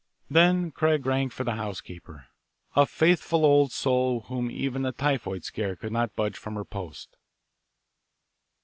[0.31, 2.25] Then Craig rang for the housekeeper,
[2.75, 7.15] a faithful old soul whom even the typhoid scare could not budge from her post.